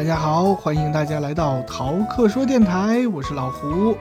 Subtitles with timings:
[0.00, 3.94] 大家好，欢迎大家来到逃课说电台，我是老胡。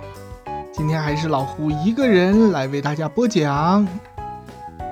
[0.71, 3.85] 今天还是老胡一个人来为大家播讲。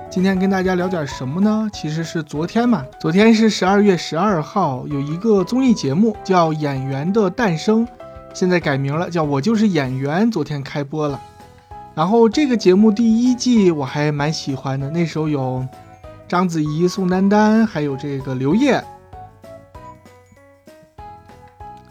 [0.10, 1.70] 今天跟大家聊点什么呢？
[1.72, 7.88] 其实是昨天嘛，昨天是十二月十二号，有一个综艺节目叫《演员的诞生》，
[8.34, 10.30] 现在改名了，叫我就是演员。
[10.30, 11.18] 昨天开播了，
[11.96, 15.66] 然后这个节目第一季我还蛮喜欢的，那时候有
[16.28, 18.84] 章子怡、宋丹丹，还有这个刘烨。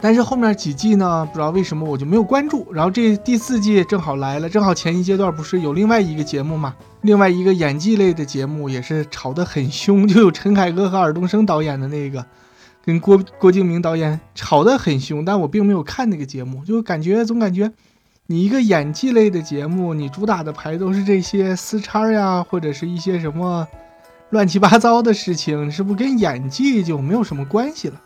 [0.01, 2.71] 但是后面几季呢，不知道为什么我就没有关注。
[2.73, 12.25] 然后这第四季正好来了，正好前一阶段不是有另外一个节目嘛，另外一个演技类的节目也是吵得很凶，就有陈凯歌和尔冬升导演的那个，
[12.85, 15.25] 跟郭郭敬明导演吵得很凶。
[15.25, 17.73] 但我并没有看那个节目，就感觉总感觉，
[18.27, 23.67] 你一个演技类的节目，你主打的牌都是这些撕叉呀，或者是一些什么
[24.29, 28.01] 乱七八糟的事情，是不是跟演技就没有什么关系了？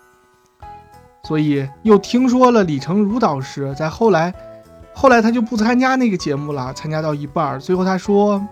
[1.30, 4.34] 所以又听说了李成儒导师，在后来，
[4.92, 8.44] 后来他就不参加那个节目了，参加到一半儿，最后他说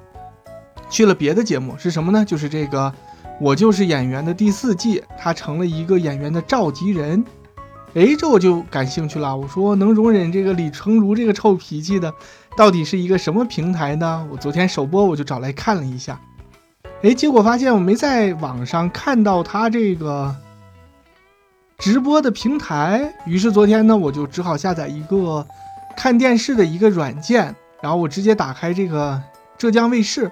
[0.88, 2.24] 去了别的节目，是什么呢？
[2.24, 2.86] 就是这个
[3.40, 7.24] 《我就是演员》的第四季，他成了一个演员的召集人。
[7.94, 9.36] 哎，这我就感兴趣了。
[9.36, 12.14] 我说能容忍这个李成儒这个臭脾气的，
[12.56, 14.24] 到底是一个什么平台呢？
[14.30, 16.20] 我昨天首播我就找来看了一下，
[17.02, 20.36] 哎，结果发现我没在网上看到他这个。
[21.78, 25.46] 直播的平台，于是昨天呢，我就只好下载一个
[25.96, 29.22] 看电视的一个软件，然后我直接打开这个
[29.56, 30.30] 浙江卫视。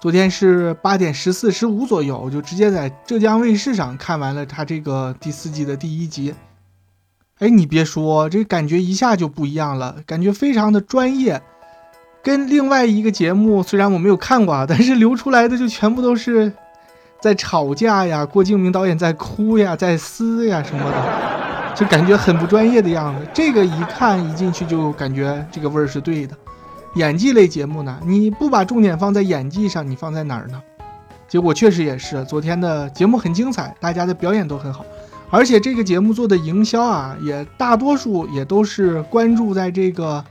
[0.00, 6.32] 昨天是八点十四十五左右，我就直接在浙江卫视上看完了它这个第四季的第一集。
[7.40, 11.42] 哎，你别说，这感觉一下就不一样了，感觉非常的专业，
[12.22, 16.52] 跟另外一个节目虽然我没有看过，啊，但是流出来的就全部都是。
[17.24, 23.26] 在吵架呀，郭敬明导演在哭呀，在撕呀什么的，就感觉很不专业的样子。
[23.32, 26.36] 这个一看一进去就感觉这个味儿是对的。
[26.96, 30.60] 演技类节目呢，你不把重点放在演技上，你放在哪儿呢？
[31.26, 34.84] 结果确实也是，昨天的节目很精彩，大家的表演都很好，
[35.30, 40.22] 而且这个节目做的营销啊，也大多数也都是关注在这个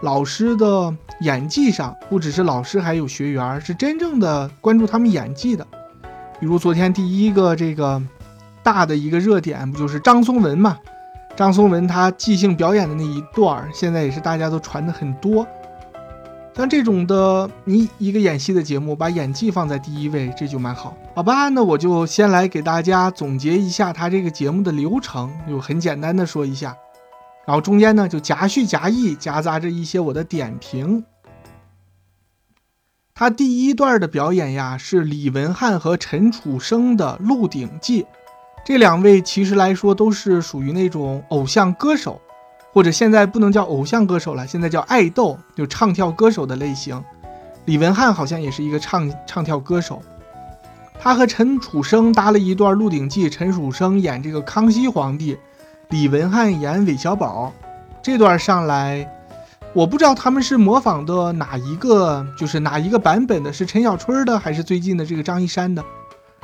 [0.00, 0.90] 老师的
[1.20, 5.66] 演技上，不只是老师，还有学员，是真正的关注他们演技的。
[6.40, 8.02] 比如昨天第一个这个
[8.62, 10.78] 大的一个热点，不就是张颂文嘛？
[11.36, 15.46] 张颂文他即兴表演的那一段，现在也是大家都传的很多。
[16.56, 21.48] 像这种的，你一个演戏的节目，把演技放在第一位，这就蛮好，好吧？
[21.50, 26.76] 那我就先来给大家总结一下他这个节目的流程，就很简单的说一下，
[27.46, 31.02] 然后中间呢就夹叙夹议，夹杂着一些我的点评。
[33.20, 38.02] 他第一段的表演呀，是李文翰和陈楚生的《鹿鼎记》，
[38.64, 42.18] 这两位其实来说都是属于那种偶像歌手，
[42.72, 47.04] 或者现在不能叫偶像歌手了，现在叫爱豆，就唱跳歌手的类型。
[47.66, 50.00] 李文翰好像也是一个唱唱跳歌手，
[50.98, 55.36] 他和陈楚生搭了一段《鹿鼎记》，陈楚生演这个康熙皇帝，
[55.90, 57.52] 李文翰演韦小宝，
[58.02, 59.06] 这段上来。
[59.72, 65.84] 我不知道他们是模仿的哪一个，就是哪一个版本的，是陈小春的还是最近的这个张一山的。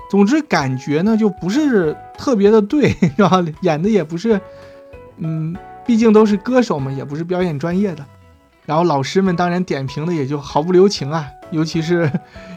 [0.09, 3.45] 总之感觉呢就不是特别的对，是吧？
[3.63, 4.41] 演的也不是，
[5.19, 8.07] 嗯，毕竟都是歌手嘛，也不是表演专业的。
[8.65, 12.09] 然后老师们当然点评的也就毫不留情啊，尤其是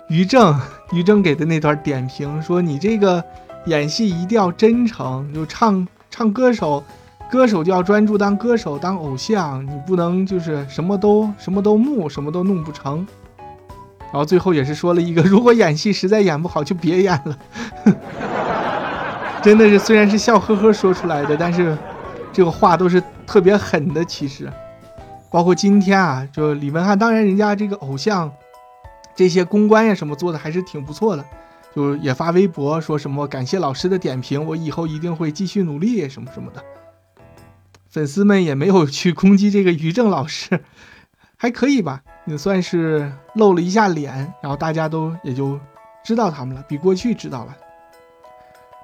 [0.08, 0.60] 于正，
[0.94, 3.24] 于正给的那段点评说：“你这个
[3.66, 6.84] 演戏一定要真诚，就唱唱歌手。”
[7.30, 13.06] 歌手就要专注当歌手，当偶像，你不能就是什么都什么都木，什么都弄不成。
[14.12, 17.38] 然后最后也是说了一个，如果演戏实在演不好，就别演了。
[19.44, 21.78] 真的是，虽然是笑呵呵说出来的，但是
[22.34, 24.04] 这个话都是特别狠的。
[24.04, 24.52] 其实，
[25.30, 28.32] 包括今天啊，就李文翰，当然人家这个偶像
[29.14, 31.24] 这些公关呀什么做的还是挺不错的，
[31.76, 36.64] 就也发微博说什么感谢老师的点评，我以后一定会继续努力什么什么的。
[37.90, 40.64] 粉丝们也没有去攻击这个于正老师，
[41.36, 42.02] 还可以吧？
[42.26, 45.60] 也算是露了一下脸，然后大家都也就
[46.04, 47.58] 知道他们了，比过去知道了。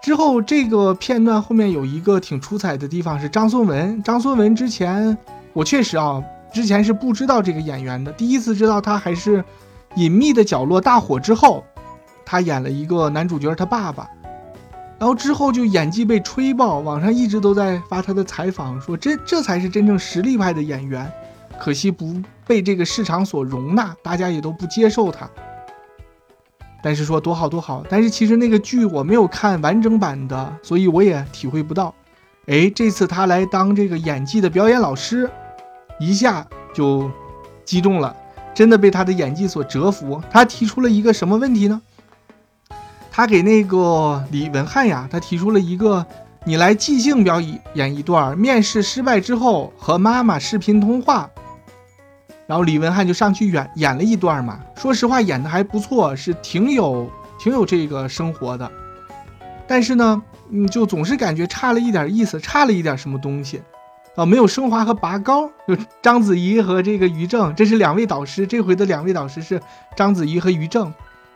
[0.01, 4.01] 之后这个片段后面有一个挺出彩的地方是张颂文。
[4.01, 5.15] 张颂文之前
[5.53, 9.41] 我确实啊，之前是不知道这个演员的，第一次知道他还是
[9.95, 11.63] 《隐秘的角落》大火之后，
[12.25, 14.09] 他演了一个男主角他爸爸。
[14.97, 21.11] 然后之后就演技被吹爆，网上一直都在发他的采访，说这这才是真正实力派的演员，
[21.59, 22.15] 可惜不
[22.47, 25.29] 被这个市场所容纳，大家也都不接受他。
[26.81, 31.93] 但是说多好多好，但是其实那个剧我没有看完整版的，所以我也体会不到。
[32.45, 35.29] 哎，这次他来当这个演技的表演老师，
[35.99, 37.11] 一下就
[37.65, 38.15] 击中了，
[38.53, 40.21] 真的被他的演技所折服。
[40.29, 41.81] 他提出了一个什么问题呢？
[43.15, 46.05] 他给那个李文翰呀，他提出了一个，
[46.43, 47.39] 你来即兴表
[47.73, 51.29] 演一段，面试失败之后和妈妈视频通话。
[52.45, 57.09] 然后李文翰就上去演演了一段嘛，说实话演的还不错，是挺有
[57.39, 58.69] 挺有这个生活的。
[59.65, 63.61] 但是呢，嗯，就总是感觉差了一点意思，差了一点什么东西，
[64.17, 65.49] 啊，没有升华和拔高。
[65.65, 69.61] 就章子怡和这个于正，这是两位导师，这回的两位导师是
[69.95, 70.93] 章子怡和于正，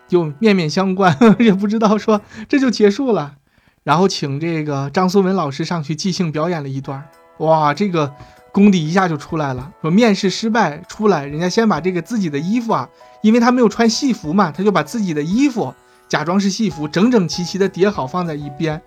[0.09, 2.19] 就面面相关， 也不知道说
[2.50, 3.35] 这就结束了。
[3.83, 7.07] 然后请这个张颂文老师上去即兴表演了一段，
[7.38, 8.13] 哇，这个。
[8.51, 12.89] 功底一下就出来了，说面试失败出来，人家先把这个自己的衣服啊，
[13.21, 15.71] 因为他没有穿戏服嘛，他就把自己的衣服
[16.09, 18.81] 假装是戏服，整整齐齐的叠好放在一边。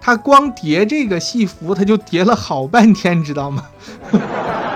[0.00, 3.64] 他光叠这个戏服，他就叠了好半天，知道吗？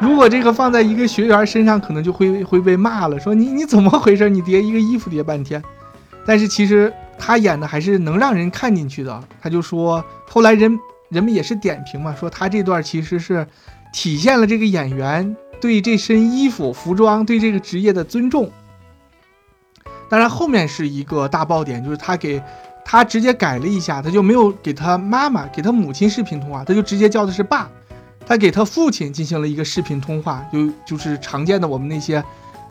[0.00, 4.28] 如果这个放在一个学员身上，可能就会会被骂了，说你你怎么回事？
[4.28, 5.62] 你叠一个衣服叠半天。
[6.26, 9.22] 但是其实他演的还是能让人看进去的。
[9.40, 10.78] 他就说后来人。
[11.10, 13.46] 人们也是点评嘛，说他这段其实是
[13.92, 18.50] 体现了这个演员对这身衣服、服装、对这个职业的尊重。
[20.08, 22.42] 当然，后面是一个大爆点，就是他给
[22.84, 27.70] 他直接改了一下，他就没有给他妈妈、给他母亲视频通话，他就直接叫的是爸。
[28.26, 32.22] 他给他父亲进行了一个视频通话，就就是常见的我们那些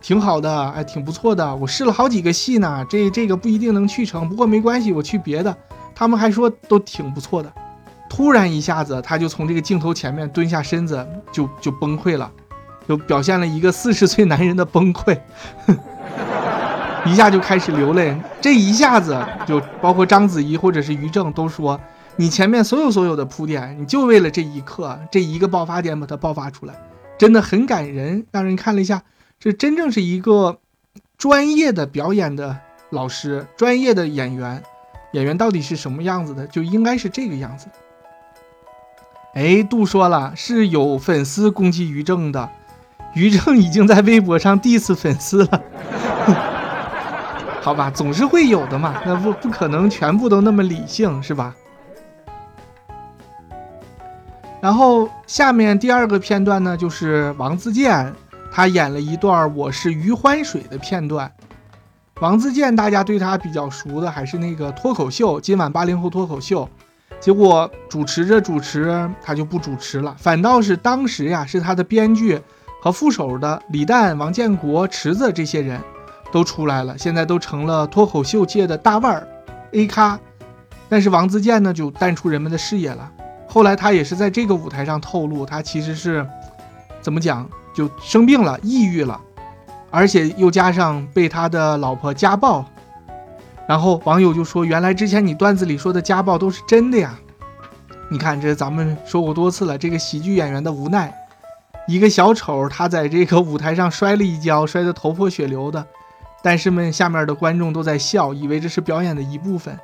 [0.01, 1.55] 挺好的，哎，挺不错的。
[1.55, 5.55] 我试了好几个戏呢，这这个不一定能去成，不过没关系，我去别的。
[5.95, 7.53] 他们还说都挺不错的。
[8.09, 12.31] 突然一下子，他就从这个镜头前面蹲下身子，就就崩溃了，
[12.87, 15.17] 就表现了一个四十岁男人的崩溃，
[17.05, 18.15] 一下就开始流泪。
[18.41, 19.17] 这一下子，
[19.47, 21.79] 就包括章子怡或者是于正都说，
[22.15, 26.73] 你前面所有所有的铺垫，你就为了这一刻，这一个爆发点把它爆发出来，
[27.17, 29.01] 真的很感人，让人看了一下，
[29.39, 30.59] 这真正是一个
[31.17, 32.57] 专业的表演的
[32.91, 34.61] 老师，专业的演员，
[35.13, 37.67] 演员到底是什么样子的，就应该是这个样子。
[39.33, 42.47] 哎，杜说了是有粉丝攻击于正的，
[43.15, 45.61] 于正已经在微博上 diss 粉丝了。
[47.59, 51.55] 好吧，总是会有的嘛，那不不可能全部都那么理性是吧？
[54.63, 58.13] 然后下面第二个片段呢，就是王自健
[58.49, 61.29] 他演了一段《我是余欢水》的片段。
[62.21, 66.69] 王自健大家对他比较熟的还是那个脱口秀，今晚八零后脱口秀。
[67.19, 72.39] 结果主持着主持，他就不主持了，反倒是当时呀，是他的编剧
[72.81, 75.77] 和副手的李诞、王建国、池子这些人
[76.31, 79.27] 都出来了，现在都成了脱口秀界的大腕儿
[79.73, 80.17] A 咖。
[80.87, 83.11] 但是王自健呢，就淡出人们的视野了。
[83.53, 86.27] 后来他也是在这个舞台上透露，他其实是
[87.01, 89.21] 怎么讲，就生病了，抑郁了，
[89.91, 92.65] 而且又加上被他的老婆家暴。
[93.67, 97.13] 然后网友就说：“原来之前你段子里说的家暴都是真的呀！
[98.09, 101.13] 你看，这咱们说过多次了，这个喜剧演员的无奈。
[101.87, 105.85] 一个小丑，他在这个舞台上摔了一跤，摔得头破血流的，
[106.41, 109.77] 但是们下面的观众都在笑，以为这是表演的一部分。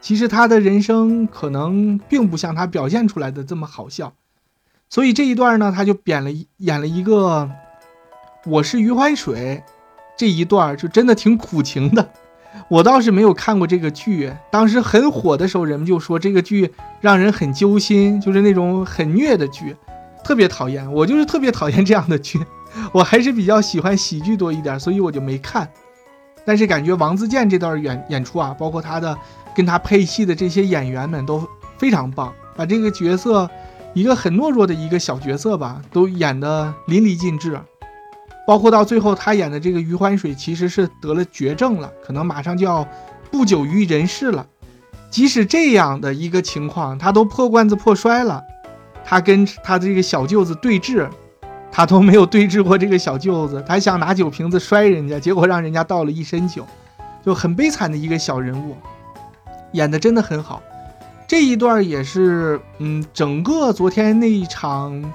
[0.00, 4.12] 其实他的人生可能并不像他表现出来的这么好笑。
[4.88, 7.50] 所以这一段呢，他就演了演了一个
[8.50, 9.62] 《我是余欢水》
[10.16, 12.10] 这一段，就真的挺苦情的。”
[12.68, 19.76] 我倒是没有看过这个剧，当时很火的时候，人们就说这个剧让人很揪心，就是那种很虐的剧，
[20.24, 20.90] 特别讨厌。
[20.92, 22.40] 我就是特别讨厌这样的剧，
[22.92, 25.68] 我还是比较喜欢喜剧多一点，所以我就没看。
[26.44, 29.16] 但是感觉王自健这段演演出啊，包括他的
[29.58, 31.44] 跟他配戏的这些演员们都
[31.78, 33.50] 非常棒，把这个角色
[33.92, 37.60] 一个很懦弱的一个小角色吧，都演得淋漓尽致。
[38.46, 42.86] 包括到最后，他演的这个余欢水其实是得了绝症了，可能马上就要
[43.32, 44.46] 不久于人世了。
[45.10, 48.40] 即使这样的一个情况，他都破罐子破摔了，
[49.04, 51.08] 他跟他这个小舅子对峙，
[51.72, 56.64] 他都没有对峙过这个小舅子，他想拿酒瓶子摔人家，结果让人家倒了一身酒，
[57.26, 58.76] 就很悲惨的一个小人物，
[59.72, 60.62] 演的真的很好。
[61.26, 65.12] 这一段也是，嗯，整个昨天那一场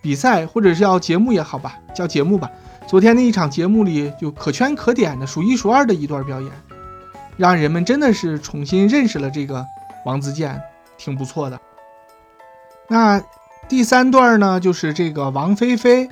[0.00, 2.50] 比赛或者是叫节目也好吧，叫节目吧。
[2.86, 6.52] 昨天那一场节目里，就可圈可点的数一数二的一段表演，
[7.36, 9.66] 让人们真的是重新认识了这个
[10.04, 10.62] 王自健，
[10.96, 11.58] 挺不错的。
[12.86, 13.20] 那
[13.68, 16.08] 第三段呢，就是这个王菲菲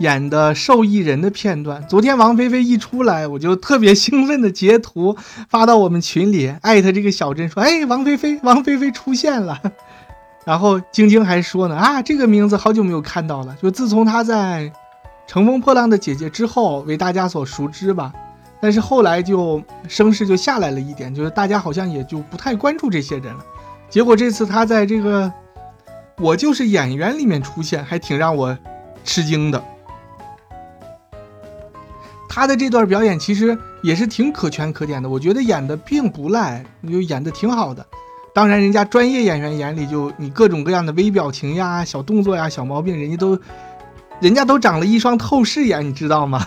[0.00, 1.86] 演的受益人的片段。
[1.86, 5.16] 昨天王菲菲一出来，我就特别兴奋的截图
[5.48, 9.60] 发到我们群里，艾特这个小镇说：“哎，王菲菲，王菲菲出现了。”
[10.46, 13.54] 然后晶晶还说呢：“啊，这个名字好久没有看到了。
[13.62, 14.62] 就自从她在
[15.26, 18.10] 《乘风破浪的姐姐》之后为大家所熟知吧，
[18.58, 23.44] 但是后来就声势就下来了一点，就是大家好像也就不太关注这些人了。
[23.90, 25.26] 结果这次她在这个
[26.16, 28.56] 《我就是演员》里面出现，还挺让我
[29.04, 29.62] 吃惊的。
[32.32, 37.84] 他的这段表演其实也是挺可圈可点的，我觉得演的并不赖，就演的挺好的。”
[38.32, 43.36] 当然，人家专业演员眼里就你各种各样的微表情呀、小动作呀、小毛病，人家都，
[44.20, 46.46] 人家都长了一双透视眼，你知道吗？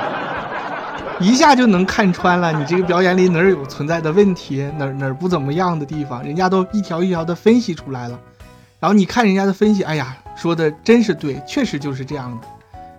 [1.18, 8.20] 一下就能看穿了你这个表演里哪儿有存在的问题，哪儿哪儿不怎么样的地方，人家都一条一条的分析出来了。
[8.78, 12.46] 然后你看人家的分析，哎呀，说的真是对，确实就是这样的。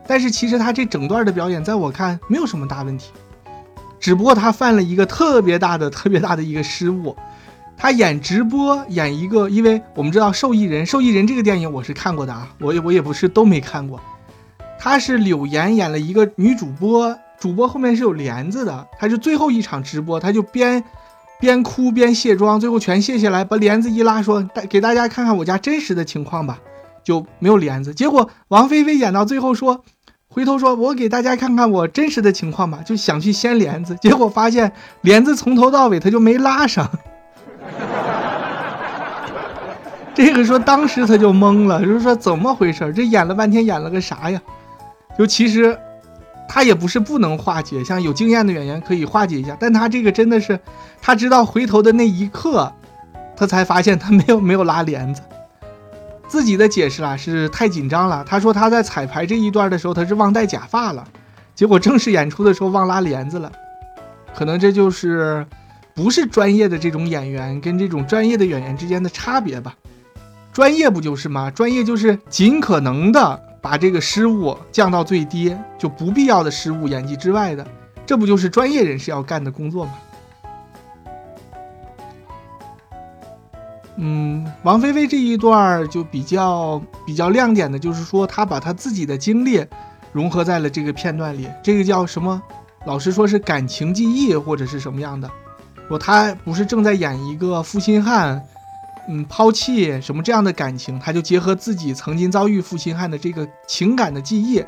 [0.07, 3.12] 但是其实他这整段的表演，在我看没有什么大问题，
[4.00, 7.15] 只不过他犯了一个特别大的、特别大的一个失误。
[7.77, 14.00] 他演直播演一个，因为我们知道《受益人》《受益人》这个电影我是看过的啊，我也我也不是都没看过。
[14.79, 20.81] 他是柳岩演了一个女主播，主播后面是有帘子的，他是最后一场直播，他就边
[21.39, 26.59] 边哭边卸妆，最后全卸下来，把帘子一拉，说带给大家看看我家真实的情况吧，
[27.03, 27.93] 就没有帘子。
[27.93, 29.83] 结果王菲菲演到最后说，
[30.35, 36.91] 回头说我给大家看看我真实的情况吧，就想去掀帘子，结果发现帘子从头到尾他就没拉上。
[40.13, 42.91] 这个说当时他就懵了，就是说怎么回事？
[42.93, 44.41] 这演了半天演了个啥呀？
[45.17, 45.79] 就其实
[46.49, 50.59] 他也不是不能化解，像有经验的演员可以化解一下，但他这个真的是
[51.01, 52.69] 他知道回头的那一刻，
[53.37, 55.21] 他才发现他没有没有拉帘子。
[56.27, 61.08] 自己的解释啊是太紧张了，他说他在彩排这一段的时候他是忘戴假发了，
[61.53, 63.51] 结果正式演出的时候忘拉帘子了，
[64.36, 65.46] 可能这就是
[65.94, 69.74] 不是专业的这种演员跟这种专业的演员之间的差别吧。
[70.51, 71.51] 专业不就是吗？
[71.51, 77.67] 专业就是尽可能的把这个失误降到最低，就不必要的失误，演技之外的，
[78.05, 79.91] 这不就是专业人士要干的工作吗？
[83.97, 89.65] 嗯，王菲菲这一段就比较比较亮点的，就是说她把她自己的经历
[90.11, 92.41] 融合在了这个片段里，这个叫什么？
[92.85, 95.29] 老师说是感情记忆或者是什么样的？
[95.87, 98.41] 说她不是正在演一个负心汉。
[99.07, 104.63] 嗯，抛弃什么这样的感情，他就结合自己曾经遭遇负心汉的这个情感的记忆，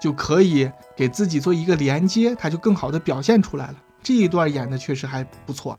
[0.00, 3.74] 就可以给自己做一个连接，他就更好的表现出来了。
[4.02, 5.78] 这一段演的确实还不错。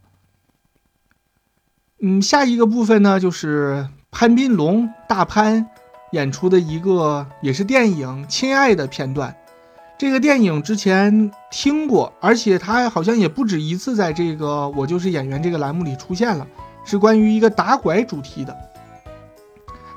[1.99, 5.67] 嗯，下一个部分呢，就是潘斌龙大潘
[6.11, 9.35] 演出的一个也是电影《亲爱的》片段。
[9.97, 16.45] 这个电影之前听过，而且他好像也不止一次在这个《我就是演员》这个栏目里出现了。
[16.85, 18.55] 是关于一个打拐主题的。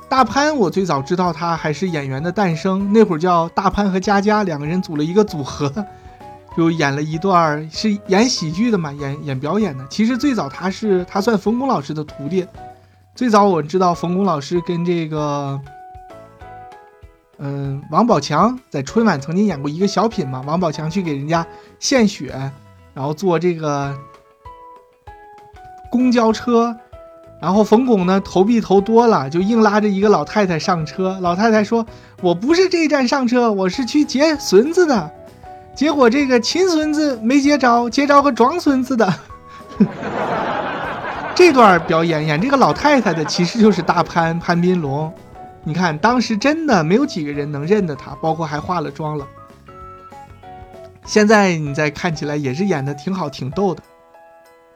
[0.09, 5.73] 大潘，我最早知道他还是演员的诞生，那会儿叫大潘和佳佳两个人组了一个组合，
[6.57, 9.87] 就演了一段是演喜剧的嘛，演演表演的。
[9.89, 12.47] 其实最早他是他算冯巩老师的徒弟。
[13.15, 15.61] 最早我知道冯巩老师跟这个，
[17.39, 21.47] 嗯，王宝强在春晚曾经演过一个小品嘛，王宝强去给人家
[21.79, 22.35] 献血，
[22.95, 23.95] 然后坐这个。
[25.93, 26.77] 公交车，
[27.43, 31.19] 然后冯巩呢投币投多了，就硬拉着一个老太太上车。
[31.21, 31.85] 老太太说
[32.23, 35.11] ：“我不是这一站上车，我是去接孙子的。”
[35.75, 39.13] 结果这个亲孙子没接着，接着个装孙子的。
[41.35, 45.13] 这段表演演这个老太太的其实就是大潘潘斌龙。
[45.65, 49.27] 你看当时真的没有几个人能认得他，包括还化了妆了。
[51.07, 53.83] 现在你再看起来也是演的挺好，挺逗的。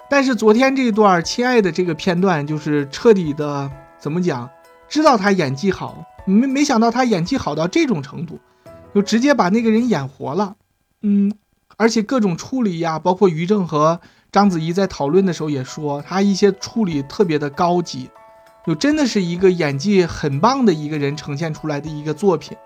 [0.09, 4.49] 但是昨天这段亲爱的这个片段，就是彻底的怎么讲？
[4.89, 8.39] 知道他演技好，没没想到他演技好到这种程度，
[8.95, 10.55] 就直接把那个人演活了。
[11.07, 11.31] 嗯，
[11.77, 14.01] 而且各种处理呀，包括于正和
[14.33, 18.09] 章子怡在讨论的时候也说，他一些处理特别的高级，
[18.67, 22.57] 就真的是一个演技很棒的一个人呈现出来的一个作品，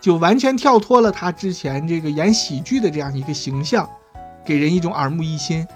[0.00, 3.86] 就完全跳脱了他之前这个演喜剧的这样一个形象，
[4.42, 5.66] 给人一种耳目一新。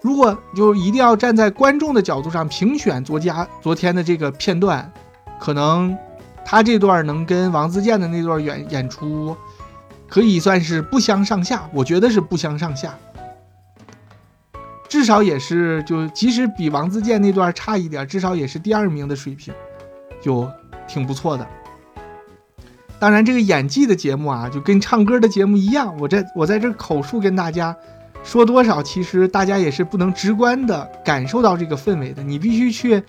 [0.00, 4.92] 如果就一定要站在观众的角度上评选昨家昨天的这个片段，
[5.38, 5.96] 可能
[6.44, 9.36] 他这段能跟王自健的那段演演出，
[10.08, 11.68] 可以算是不相上下。
[11.72, 12.96] 我觉得是不相上下，
[14.88, 19.52] 至少也是就即使比王自健那段差一点，至少也是第二名的水平，
[20.22, 20.48] 就
[20.86, 21.46] 挺不错的。
[22.98, 27.76] 当然，这个演技的节目啊，就跟唱歌的节目一样，我这我在这口述跟大家
[28.24, 32.22] 说多少，其实大家也是不能直观的感受到这个氛围的。
[32.22, 33.02] 你必须去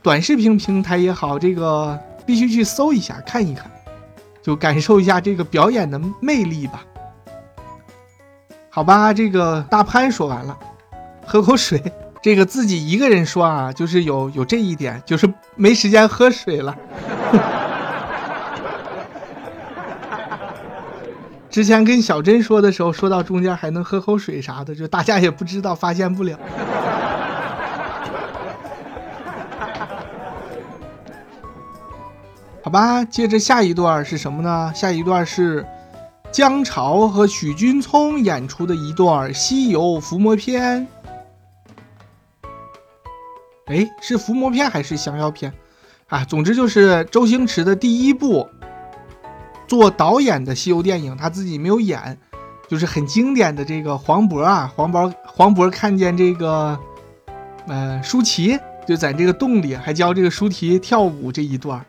[0.00, 3.68] 短视频平台也好，这个必须去搜一下看一看，
[4.46, 6.84] 就感受一下这个表演的魅力吧。
[8.70, 10.56] 好吧，这个大潘说完了，
[11.26, 11.82] 喝口水。
[12.22, 16.76] 这个自己一个人说啊，就是有有这一点，就是没时间喝水了。
[21.50, 26.38] 之前跟小珍说的时候，说到中间还能喝口水啥的，就大家也不知道，发现不了。
[32.66, 34.72] 好吧，接着下一段是什么呢？
[34.74, 35.64] 下一段是
[36.32, 40.84] 姜潮和许君聪演出的一段《西游伏魔篇》。
[43.66, 45.52] 哎，是伏魔篇还是降妖篇？
[46.08, 48.48] 啊，总之就是周星驰的第一部
[49.68, 52.18] 做导演的西游电影，他自己没有演，
[52.68, 56.76] 就是很经典的这个黄渤啊，黄渤黄渤看见这个，
[57.68, 58.58] 呃，舒淇
[58.88, 61.86] 就在这个洞里还教这个舒淇跳舞这一段。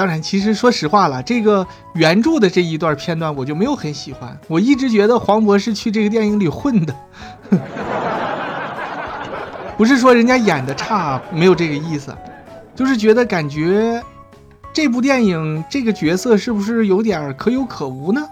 [0.00, 6.96] 当然，其实说实话了，这个原著的这一段片段我就没有很喜欢，我一直觉得黄渤是去这个电影里混的。
[9.76, 12.16] 不是说人家演的差，没有这个意思，
[12.74, 14.02] 就是觉得感觉
[14.72, 18.26] 这部电影这个角色是不是有点可有可无呢？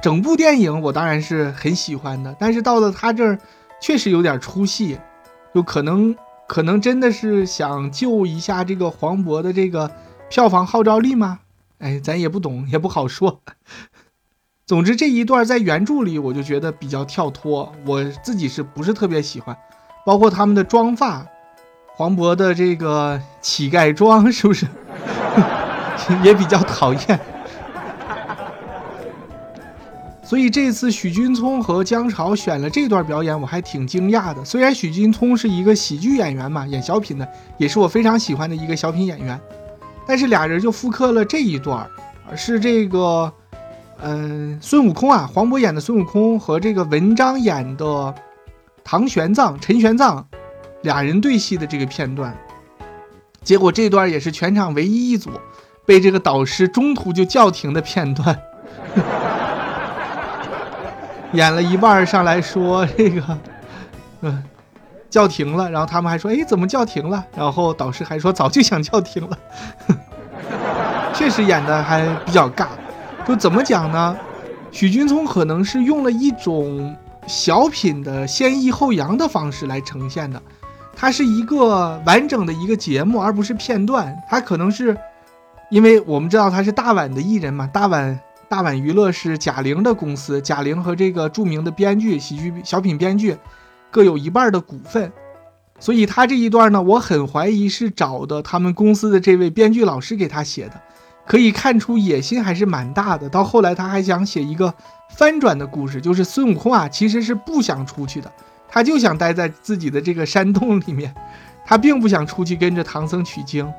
[0.00, 3.36] 整部电影我当然是很喜欢的，但是到了他这儿
[3.80, 4.96] 确实有点出戏，
[5.52, 6.14] 就可能
[6.46, 9.90] 可能真的是想救一下这个黄渤的这个
[10.32, 11.40] 票房号召力吗？
[11.76, 13.42] 哎，咱也不懂，也不好说。
[14.64, 19.54] 总之这一段在原著里我就觉得比较跳脱，我自己是不是特别喜欢？
[20.06, 21.26] 包括他们的妆发，
[21.94, 24.66] 黄渤的这个乞丐妆是不是
[26.24, 27.20] 也比较讨厌？
[30.22, 34.42] 所以这次许君聪和姜潮选了这段表演，我还挺惊讶的。
[34.42, 37.28] 虽然许君聪是一个喜剧演员嘛，演小品的，
[37.58, 39.38] 也是我非常喜欢的一个小品演员，
[40.06, 41.88] 但是俩人就复刻了这一段，
[42.36, 43.32] 是这个，
[44.02, 48.14] 嗯，孙悟空啊，黄渤演的孙悟空和这个文章演的。
[48.84, 50.24] 唐玄奘、陈玄奘
[50.80, 52.36] 俩人对戏的这个片段，
[53.44, 55.30] 结果这段也是全场唯一一组
[55.86, 58.36] 被这个导师中途就叫停的片段。
[61.32, 63.38] 演了一半上来说这个，
[64.22, 64.42] 嗯，
[65.12, 67.24] 叫停了，然后他们还说，哎，怎么叫停了？
[67.36, 69.38] 然后导师还说，早就想叫停了。
[71.14, 72.66] 确实演的还比较尬，
[73.24, 74.16] 就怎么讲呢？
[74.72, 76.96] 许君聪可能是用了一种。
[77.28, 80.42] 小品的先抑后扬的方式来呈现的，
[80.96, 84.12] 它是一个完整的一个节目，而不是片段。
[84.28, 84.98] 它可能是，
[85.70, 93.36] 因为我们知道他是大碗的艺人嘛，大碗大碗娱乐是贾玲的公司，贾玲和这个著名的编剧、喜剧小品编剧
[93.92, 95.12] 各有一半的股份，
[95.78, 100.80] 所以他这一段呢，我很怀疑是找的他们公司的这位编剧老师给他写的。
[101.24, 103.28] 可以看出野心还是蛮大的。
[103.28, 104.74] 到后来他还想写一个
[105.10, 108.30] 翻转的故事，就是孙悟空啊，其实是不想出去的，
[108.68, 111.14] 他就想待在自己的这个山洞里面，
[111.64, 113.72] 他并不想出去跟着唐僧取经。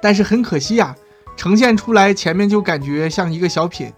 [0.00, 0.94] 但是很可惜啊，
[1.36, 3.92] 呈现出来前面就感觉像一个小品，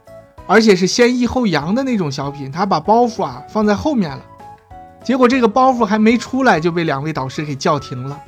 [0.47, 4.25] 而且是先抑后扬的那种小品，他把包袱啊放在后面了，
[5.03, 8.21] 结果这个包袱还没出来就被两位导师给叫停了。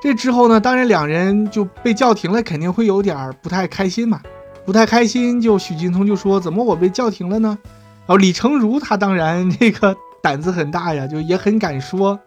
[0.00, 4.20] 这之后呢，当然两人就被叫停了，肯定会有点不太开心嘛，
[4.64, 7.58] 不太开心，就许金聪就说：“怎么我被叫停了呢？”
[8.06, 12.18] 然后李成儒他当然这个胆子很大呀，就也很敢说。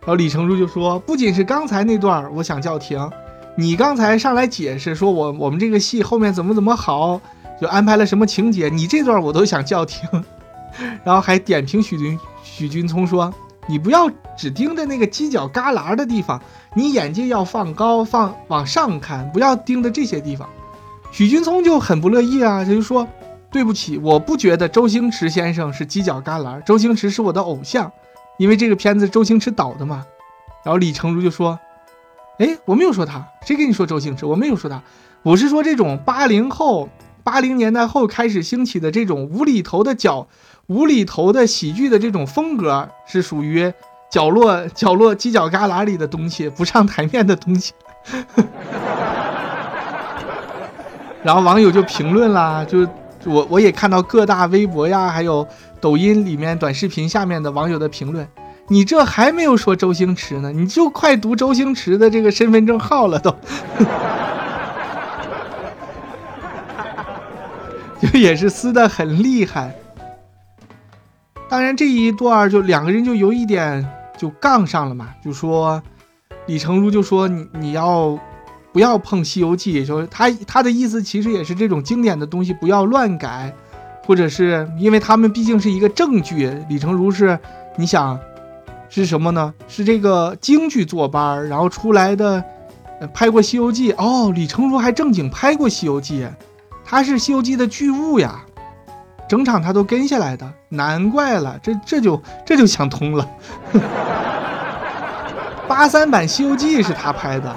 [0.00, 3.10] 然后李成儒就说：“不仅是刚才那段我想叫停，
[3.56, 7.20] 你刚才上来解释说我我们这个戏后面怎么怎么好，
[7.60, 10.08] 就安排了什么情节，你这段我都想叫停。
[11.04, 13.32] ”然后还点评许君许君聪说。
[13.68, 16.42] 你不要只盯着那个犄角旮旯的地方，
[16.74, 20.48] 你眼界要放高，放往上看，不要盯着这些地方。
[21.12, 23.06] 许君聪就很不乐意啊，他就说
[23.52, 27.92] ：“对不起，我不觉得周星驰先生是犄角旮旯，周星驰是我的偶像，
[28.38, 30.04] 因为这个片子周星驰导的嘛。”
[30.64, 31.56] 然后李成儒就说
[32.40, 34.26] ：“哎，我没有说他，谁跟你说周星驰？
[34.26, 34.82] 我没有说他，
[35.22, 36.88] 我是说这种八零后、
[37.22, 40.28] 八零年代后开始兴起的这种无厘头的角。”
[40.70, 43.72] 无厘头的喜剧的这种风格是属于
[44.08, 47.72] 角落角落犄角旮旯里的东西，不上台面的东西。
[51.24, 52.86] 然后网友就评论啦，就
[53.24, 55.44] 我我也看到各大微博呀，还有
[55.80, 58.28] 抖音里面短视频下面的网友的评论，
[58.68, 63.34] 你这还没有说周星驰呢，你就快读周星驰的这个身份证号了都。
[68.12, 69.74] 就也是撕的很厉害。
[71.48, 73.86] 当然这一段就两个人就有一点
[74.16, 75.82] 就杠上了嘛，就说
[76.46, 78.18] 李成儒就说你你要
[78.72, 83.54] 不要碰《西游记》，就是他他的意思其实也是这种经典的东西不要乱改，
[84.06, 87.38] 或者是因为他们毕竟是一个正剧，李成儒是
[87.76, 88.18] 你想。
[88.92, 89.54] 是什么呢？
[89.68, 92.42] 是这个京剧坐班然后出来的，
[93.14, 94.32] 拍过《西游记》哦。
[94.34, 96.24] 李成儒还正经拍过《西游记》，
[96.90, 98.44] 他是《西游记》的剧务呀，
[99.28, 103.30] 整场他都跟下来的，难怪了，这这就这就想通了。
[105.68, 107.54] 八三版《西游记》是他拍的，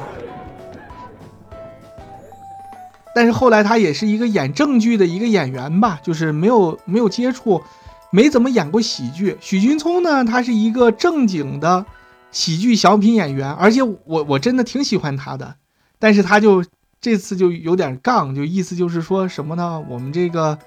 [3.15, 7.63] 但是后来他也是一个演正剧的一个演员吧，就是没有没有接触。
[8.11, 10.23] 没怎么演过喜剧，许君聪呢？
[10.23, 11.83] 他是一个正经的
[12.29, 15.55] 喜剧小品演员，而且我我真的挺喜欢他的。
[15.97, 16.63] 但是他就
[17.03, 19.83] 这次就有点杠，就意思就是说什么呢？
[19.89, 20.57] 我们这个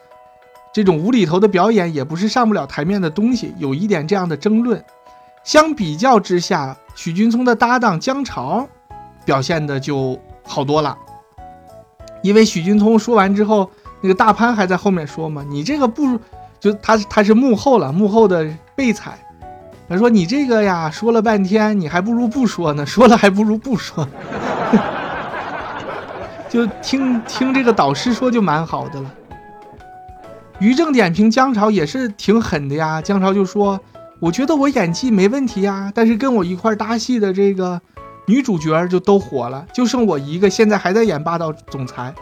[0.71, 4.85] 这种无厘头的表演也不是上不了台面的东西，有一点这样的争论。
[5.45, 8.69] 相比较之下，许君聪的搭档姜潮
[9.25, 10.95] 表现的就好多了，
[12.23, 13.71] 因为许君聪说完之后，
[14.03, 16.21] 那个大潘还在后面说嘛：“你这个不。”
[16.61, 19.19] 就他他是幕后了，幕后的备采。
[19.89, 22.85] 他说：“你这个呀，说了半天，你还不如不说呢。
[22.85, 24.07] 说了还不如不说。
[26.49, 29.11] 就听听这个导师说就蛮好的了。”
[30.59, 33.03] 于正点评姜潮也是挺狠的呀。
[33.03, 33.79] 姜潮就说
[34.21, 37.81] ：“我觉得我演技没问题呀，但是跟我一块搭戏的这个
[38.27, 42.15] 女主角就都火了，就剩我一个，现在还在演霸道总裁。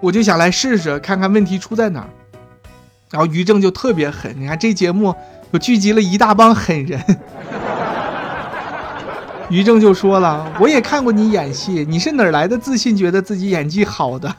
[0.00, 2.08] 我就想来试试，看看问题出在哪儿。”
[3.10, 5.14] 然后于正就特别狠，你看这节目
[5.52, 7.00] 就聚集了一大帮狠人。
[9.48, 14.34] 于正就说了：“我也看过你演戏，你是哪来的自信，觉得自己演技好的？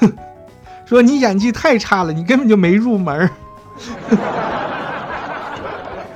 [0.86, 3.28] 说你演技太差了，你根本就没入门。”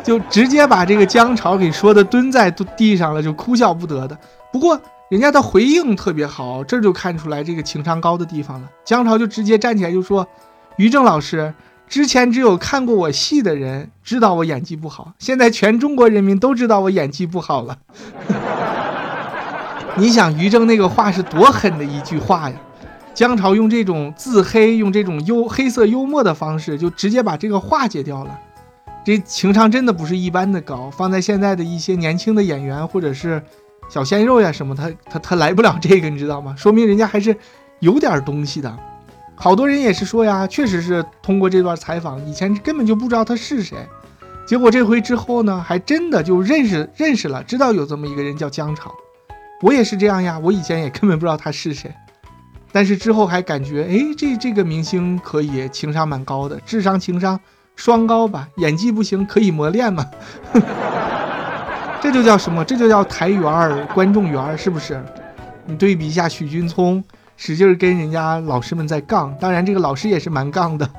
[0.03, 4.17] 就直接把这个姜潮给说的蹲在地上了，就哭笑不得的。
[4.51, 4.81] 不过
[5.11, 8.69] 人家的回应特别好，这就看出来这个情商高的地方了。
[8.85, 10.27] 姜潮就直接站起来就说
[10.77, 11.53] ：“于正老师。”
[11.89, 17.79] 之前只有看过我戏的人知道我演技不好，现在全中国人民都知道我演技不好了。
[19.97, 22.57] 你想于正那个话是多狠的一句话呀？
[23.15, 28.39] 姜潮用这种自黑、用这种幽黑色幽默的方式，就直接把这个化解掉了。
[29.05, 33.43] 这情商真的不是一般的高，放在现在的一些年轻的演员或者是
[33.89, 36.55] 小鲜肉呀什么，他他他来不了这个，你知道吗？
[36.57, 37.35] 说明人家还是
[37.81, 38.79] 有点东西的。
[39.41, 43.77] 好多人也是说呀，确实是通过这段采访，以前根本就不知道他是谁，
[44.45, 48.93] 结果这回之后呢，还真的就认识认识了，知道有这么一个人叫姜潮。
[49.63, 51.95] 我也是这样呀，我以前也根本不知道他是谁，
[52.73, 57.39] 但是之后还感觉，哎，这这个明星可以，情商蛮高的，智商情商
[57.77, 60.05] 双高吧，演技不行可以磨练嘛，
[62.03, 62.65] 这就叫什么？
[62.65, 65.01] 这就叫台缘儿，观众缘儿，是不是？
[65.65, 67.05] 你对比一下许君聪。
[67.39, 70.91] 使劲跟人家老师们在杠，当然这个老师也是蛮杠的。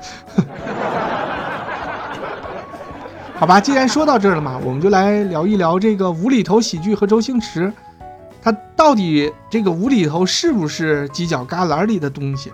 [3.34, 7.70] 好吧，既然说到这儿了嘛，我们就来聊一聊这个无厘头喜剧和周星驰，
[8.42, 12.50] 他到底这个无厘头是不是犄角旮旯里的东西？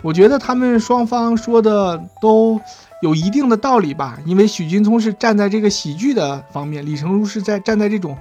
[0.00, 2.58] 我觉得他们双方说的都
[3.02, 8.16] 有一定的道理吧，因为许君聪是站在这个喜剧的方面，李成儒是在站在这种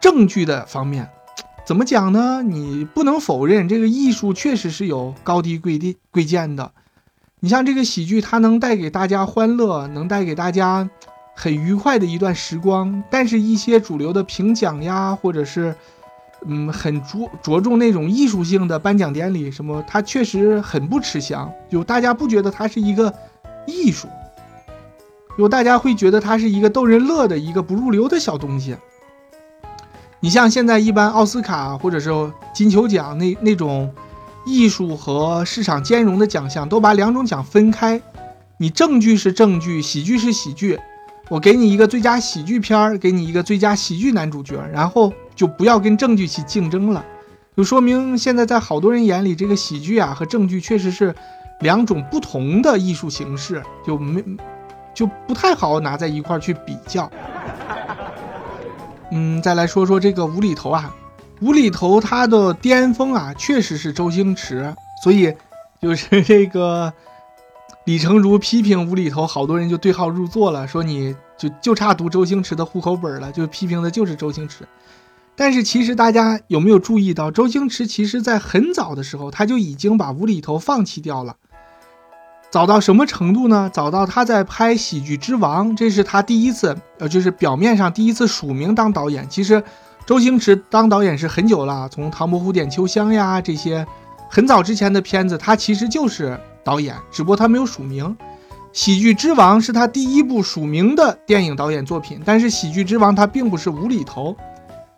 [0.00, 1.08] 正剧的方面。
[1.66, 2.42] 怎么讲呢？
[2.42, 6.72] 你不能否认这个艺术确实是有高低贵低贵贱的。
[7.38, 10.90] 你像这个喜剧，它能带给大家欢乐，能带给大家
[11.36, 13.02] 很愉快的一段时光。
[13.08, 15.74] 但是，一些主流的评奖呀，或者是
[16.44, 21.50] 嗯很着着重那种艺术性的颁奖典礼什么，它确实很不吃香。
[21.70, 23.14] 就大家不觉得它是一个
[23.66, 24.08] 艺术，
[25.38, 28.76] 有大家会觉得它是一个逗人乐的一个不入流的小东西。
[30.22, 32.10] 你像现在一般奥斯卡或者是
[32.52, 33.90] 金球奖那那种
[34.44, 38.00] 艺术和市场兼容的奖项，都把两种奖分开。
[38.58, 40.78] 你正剧是正剧，喜剧是喜剧。
[41.30, 47.02] 我给你一个最佳喜剧片儿，给你一个最佳喜剧男主角，然后就不要跟正剧去竞争了。
[47.56, 51.14] 就说明现在在好多人眼里，这个喜剧啊和正剧确实是
[51.60, 54.22] 两种不同的艺术形式，就没
[54.92, 57.10] 就不太好拿在一块儿去比较。
[59.10, 60.94] 嗯，再来说说这个无厘头啊，
[61.40, 65.34] 无厘头它的巅峰啊，确实是周星驰，所以
[65.80, 66.92] 就是这个
[67.86, 74.66] 李成儒批评无厘头，好多人就对号入座了，说你就就差读周星驰的户口本了，就批评的就是周星驰。
[75.34, 81.36] 但是其实大家有没有注意到，周星驰其实在很早的时候他就已经把无厘头放弃掉了。
[82.50, 83.70] 早到什么程度呢？
[83.72, 89.24] 早到他在拍《喜剧之王》，这是他第一次，呃，就是表面上第一次署名当导演。
[89.30, 89.62] 其实
[90.04, 93.86] 周星驰当导演是很久了，从《唐伯虎点秋香》呀这些
[94.28, 98.04] 很早之前的片子，他其实就是导演，只不过他没有署名。
[98.72, 104.36] 《喜剧之王》是他第一部署名的电影导演作品，但是《喜剧之王》它并不是无厘头，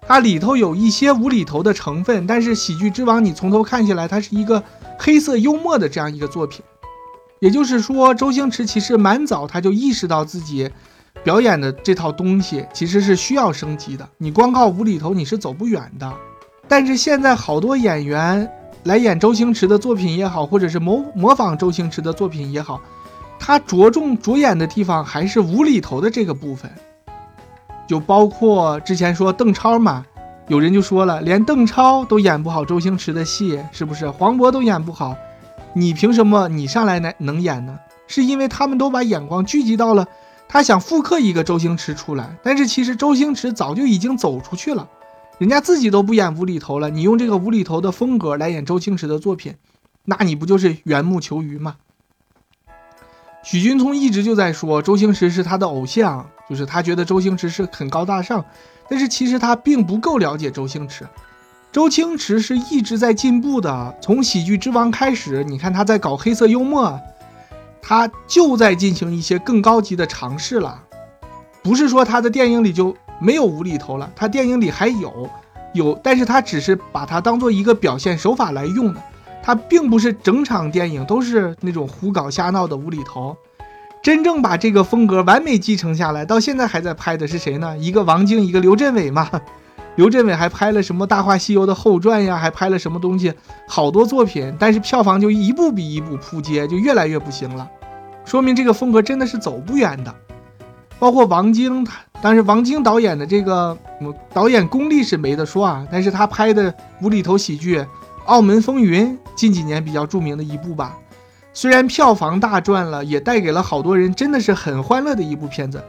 [0.09, 4.62] 它里头有一些无厘头的成分，但是《喜剧之王》你从头看起来，它是一个
[4.99, 6.65] 黑色幽默的这样一个作品。
[7.42, 10.70] 也就是说，周星驰其实蛮早他就意识到自己
[11.24, 14.09] 表演的这套东西其实是需要升级的。
[14.16, 16.14] 你光靠无厘头你是走不远的。
[16.68, 18.48] 但是现在好多演员
[18.85, 22.81] 来演周星驰的作品也好，或者是模模仿周星驰的作品也好，
[23.40, 26.70] 他着重着眼的地方还是无厘头的这个部分。
[27.88, 30.07] 就包括之前说邓超嘛，
[30.46, 34.09] 有人就说了，连邓超都演不好周星驰的戏，是不是？
[34.09, 35.16] 黄渤都演不好。
[35.75, 37.79] 你凭什么你上来能能演呢？
[38.07, 40.07] 是因为他们都把眼光聚集到了
[40.47, 44.87] 他想复刻一个周星驰出来，但是其实周星驰早就已经走出去了，
[45.39, 46.91] 人家自己都不演无厘头了。
[46.91, 49.55] 你用这个无厘头的风格来演周星驰的作品，
[50.05, 51.77] 那你不就是缘木求鱼吗？
[53.43, 58.45] 许君聪一直就在说周星驰是他的偶像，就是他觉得周星驰是很高大上，
[58.91, 61.09] 但是其实他并不够了解周星驰。
[61.73, 67.01] 周星驰是一直在进步的，从喜剧之王开始，你看他在搞黑色幽默，
[67.81, 70.79] 他就在进行一些更高级的尝试了。
[71.63, 75.31] 不是说他的电影里就没有无厘头了，他电影里还有，
[75.73, 79.03] 有，但是他只是把它当做一个表现手法来用的，
[79.43, 83.35] 他并不是整场电影都是那种胡搞瞎闹的无厘头。
[84.03, 87.79] 真正把这个风格完美继承下来，到现在还在拍的是谁呢？
[87.79, 89.31] 一个王晶，一个刘镇伟嘛。
[89.96, 92.37] 刘镇伟还拍了什么《大话西游》的后传呀？
[92.37, 93.33] 还拍了什么东西？
[93.68, 97.68] 好多作品，但是票房就一部比一部扑街，就越来越不行了。
[98.24, 100.14] 说明这个风格真的是走不远的。
[100.98, 103.76] 包括王晶，他但是王晶导演的这个
[104.33, 105.87] 导演功力是没得说啊。
[105.90, 107.78] 但是他拍的无厘头喜剧
[108.24, 110.96] 《澳门风云》近几年比较著名的一部吧，
[111.52, 115.83] 虽然票房大赚了，也带给了好多人真的是很欢乐的一部片子。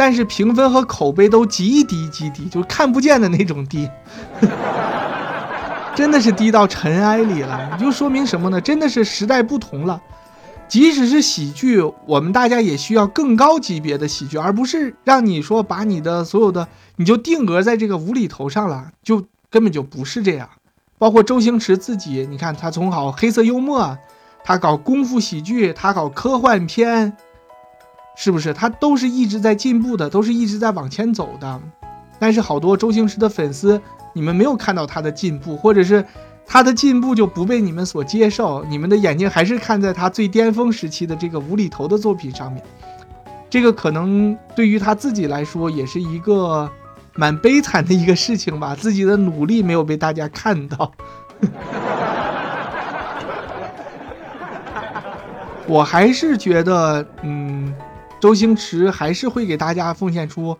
[0.00, 3.86] 但是评分和口碑都极低极低，就是看不见的那种低，
[5.94, 7.76] 真的是低到尘埃里了。
[7.78, 8.58] 就说明什么呢？
[8.58, 10.00] 真的是时代不同了。
[10.66, 20.48] 即使是喜剧，我们大家也需要更高级别的喜剧，而不是让你说把你的所有的你就定格在这个无厘头上了，就根本就不是这样。
[20.96, 23.98] 包括周星驰自己，你看他从搞黑色幽默，
[24.42, 27.14] 他搞功夫喜剧，他搞科幻片。
[28.22, 31.58] 是不是他都是一直在进步的，都是一直在往前走的？
[32.18, 33.80] 但是好多周星驰的粉丝，
[34.12, 36.04] 你们没有看到他的进步，或者是
[36.44, 42.62] 他的进步就不被你们所接受，你们的眼睛还是看在他最巅峰时期的这个无厘头的作品上面。
[43.48, 46.70] 这个可能对于他自己来说也是一个
[47.14, 50.92] 蛮悲惨的一个事情吧，自己的努力没有被大家看到。
[55.66, 57.74] 我还是觉得，嗯。
[58.20, 60.56] 周星驰还是会给大家奉献出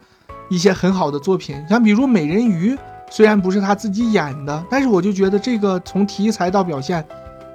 [0.48, 2.74] 一些很好的作品，像比如《美人鱼》，
[3.10, 7.04] 虽然不是他自己演的，但是我就觉得这个从题材到表现，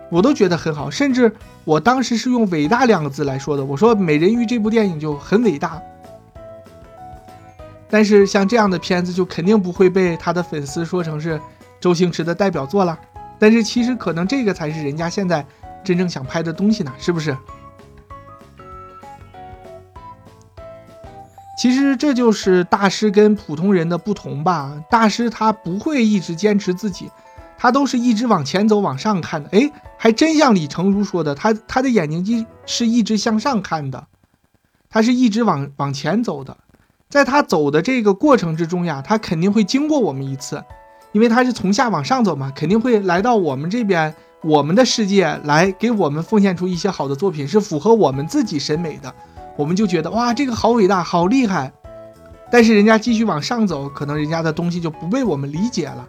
[0.10, 0.92] 我都觉得很好。
[0.92, 5.82] 甚至我当时是用“伟大”两个字来说的，我说《美人鱼》这部电影就很伟大。
[7.90, 11.40] 但是像这样的片子，就肯定不会被他的粉丝说成是
[11.80, 12.98] 周星驰的代表作了。
[13.40, 15.46] 但是其实可能这个才是人家现在
[15.84, 17.36] 真正想拍的东西呢，是不是？
[21.66, 24.72] 其实这就是大师跟普通人的不同吧。
[24.88, 27.10] 大师他不会一直坚持自己，
[27.58, 29.50] 他都是一直往前走、往上看的。
[29.52, 34.06] 哎，还真像李成儒说的，他他的眼睛一是一直向上看的，
[34.92, 36.56] 他是一直往往前走的。
[37.10, 40.64] 在他走的这个过程之中呀，他肯定会经过我们一次，
[41.14, 49.12] 因为他是从下往上走嘛，肯定会来到我们这边，我们的世界来给我们奉献出一些好的作品，是符合我们自己审美的。
[49.56, 51.72] 我们就觉得哇，这个好伟大，好厉害，
[52.52, 56.08] 但是人家继续往上走，可能人家的东西就不被我们理解了。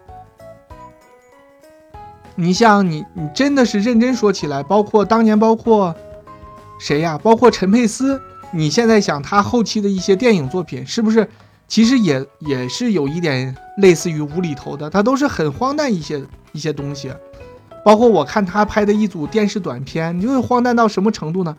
[2.34, 5.94] 你像你，你真的是认真说起来，包括当年，包括
[6.78, 7.18] 谁呀？
[7.22, 11.26] 包括陈佩斯，你现在想他后期的一些电影作品，是不是
[11.66, 14.90] 其实也也是有一点类似于无厘头的？
[14.90, 17.10] 他都是很荒诞一些一些东西，
[17.82, 21.56] 包括我看他拍的一组电视短片，你就是荒诞到什么程度呢？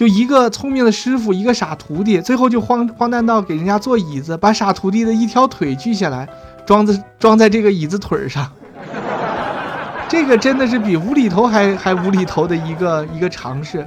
[0.00, 6.26] 就一个聪明的师傅，一个傻徒弟，最后就荒荒诞到给人家做椅子，把傻徒弟的一条腿锯下来，
[6.64, 8.50] 装在装在这个椅子腿上。
[10.08, 13.86] 这个真的是比无厘头还还无厘头的一个一个尝试。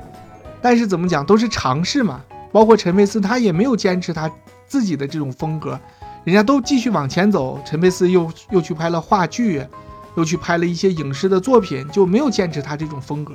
[0.61, 2.21] 但是怎么讲，都是尝试嘛。
[2.51, 4.29] 包括陈佩斯，他也没有坚持他
[4.67, 5.79] 自己的这种风格，
[6.25, 7.59] 人家都继续往前走。
[7.65, 9.65] 陈佩斯又又去拍了话剧，
[10.15, 13.33] 又去拍了一些影视的作品，就没有坚持他这种风格。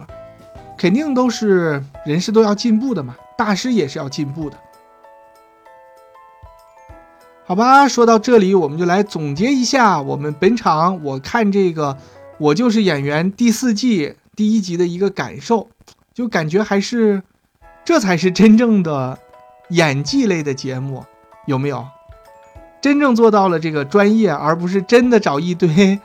[0.79, 4.57] 肯定都是人是都要进步的嘛，大师也是要进步的。
[7.45, 11.95] 好吧，说到这里，我们就来总结一下我们本场我看这个
[12.39, 15.69] 《我就是演员》第四季第一集的一个感受，
[16.15, 17.23] 就感觉还是。
[17.85, 19.19] 这才是真正的
[19.71, 21.03] 演技类的节目，
[21.47, 21.87] 有没有？
[22.83, 25.99] 真正做到了这个专业，而不是真的找一堆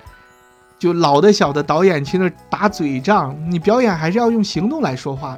[0.83, 3.33] 就老的小的导演去那打嘴仗。
[3.49, 5.37] 你表演还是要用行动来说话。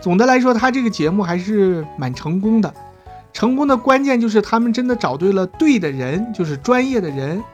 [0.00, 2.72] 总的来说，他这个节目还是蛮成功的。
[3.34, 7.44] 成功的关键就是他们真的找对了对的人，就是专业的人，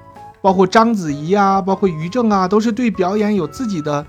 [0.40, 4.06] 包括章子怡啊，包括于正啊，都是对表演有自己的。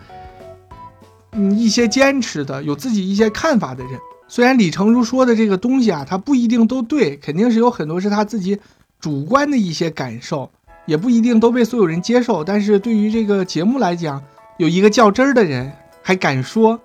[1.32, 3.94] 嗯，一些坚持的，有自己一些看法的人，
[4.28, 8.60] 虽然李成儒说的这个东西啊，他不一定都对，肯定是有很多是他自己
[9.00, 10.52] 主观的一些感受，
[10.88, 12.44] 也不一定都被所有人接受。
[12.44, 14.24] 但是对于这个节目来讲，
[14.58, 15.72] 有一个较真儿的人
[16.02, 16.80] 还敢说，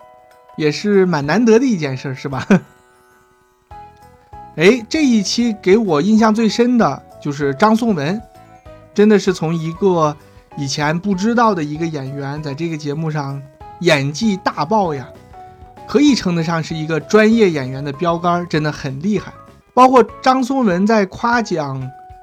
[0.59, 2.47] 也是蛮难得的一件事，是吧？
[4.57, 8.21] 哎，这一期给我印象最深的就是张颂文，
[8.93, 10.15] 真的是从一个
[10.59, 13.41] 以前不知道的一个演员，在这个节目上。
[13.81, 15.09] 演技大爆呀，
[15.89, 19.33] 可以称得上是一个专业演员的标杆，真的很厉害。
[19.75, 21.83] 包括张颂文在夸奖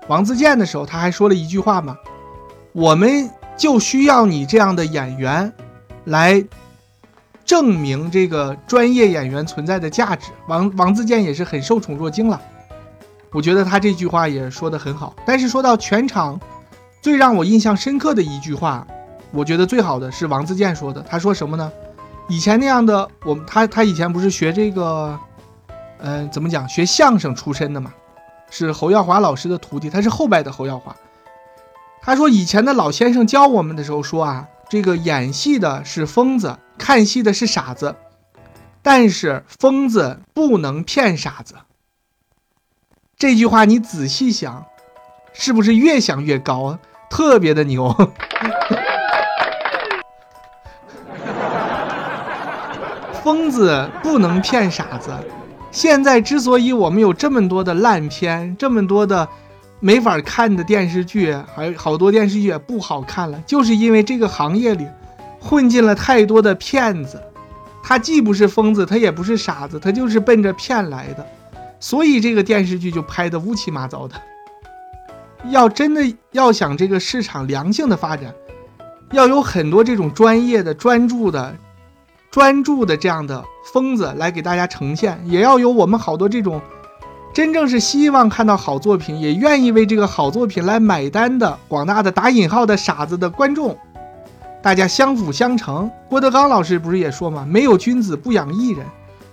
[0.10, 1.96] 王自健的时候，他还说了一句话嘛
[2.74, 5.54] ：“我们就需要你这样的演员，
[6.06, 6.44] 来
[7.46, 12.42] 证明这个专业演员存在的价值。”王王自健也是很受宠若惊了。
[13.32, 15.16] 我觉得他这句话也说得很好。
[15.24, 16.40] 但是说到全场
[17.04, 18.86] 最让我印象深刻的一句话。
[19.32, 21.06] 我觉得最好的是王自健说的。
[21.08, 21.72] 他说什么呢？
[22.28, 25.16] 以前那样的我，他他以前不是学这个，
[26.00, 26.68] 嗯，怎么讲？
[26.68, 27.94] 学相声出身的嘛，
[28.50, 29.90] 是侯耀华老师的徒弟。
[29.90, 30.96] 他是后边的侯耀华。
[32.02, 37.96] 他说以前的老先生教我们的时候说啊，这个演戏的是疯子，看戏的是傻子，
[38.82, 41.56] 但是疯子不能骗傻子。
[43.18, 44.66] 这句话你仔细想，
[45.34, 46.80] 是不是越想越高啊？
[47.10, 47.94] 特别的牛。
[53.22, 55.12] 疯子不能骗傻子。
[55.72, 59.28] 现在之所以我们有这么多的烂片，这么多的
[59.80, 64.88] 没法看的电视剧，还有好多电视剧也不好看了，就是因为这个行业里
[65.40, 67.22] 混进了太多的骗子。
[67.84, 71.26] 他既不是疯子，他也不是傻子，他就是奔着骗来的。
[71.80, 74.16] 所以这个电视剧就拍的乌七八糟的。
[75.50, 76.02] 要真的
[76.32, 78.34] 要想这个市场良性的发展，
[79.12, 81.56] 要有很多这种专业的、专注的。
[82.32, 86.62] 专注的这样的疯子来给大家呈现，也要有我们好多这种
[87.34, 93.78] 真正是希望看到好作品，也愿意为这个好作品来买单的广大的打引号的傻子的观众，
[94.62, 95.90] 大家相辅相成。
[96.08, 97.46] 郭德纲老师不是也说吗？
[97.50, 98.86] 没有君子不养艺人，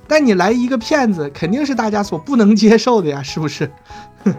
[0.07, 3.71] 但你来一个骗子，肯定是大家所不能接受的呀，是不是？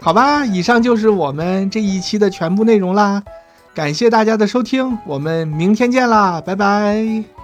[0.00, 3.22] 好吧，以上就是我们这一期的全部内容啦。
[3.74, 7.41] 感谢大家的收听，我们明天见啦，拜拜。